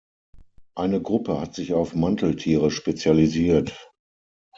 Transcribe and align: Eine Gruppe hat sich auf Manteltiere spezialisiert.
Eine 0.75 0.99
Gruppe 0.99 1.39
hat 1.39 1.53
sich 1.53 1.75
auf 1.75 1.93
Manteltiere 1.93 2.71
spezialisiert. 2.71 3.91